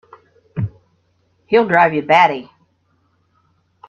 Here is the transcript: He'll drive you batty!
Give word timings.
He'll 1.45 1.67
drive 1.67 1.93
you 1.93 2.01
batty! 2.01 2.49